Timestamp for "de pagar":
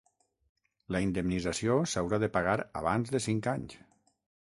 2.25-2.59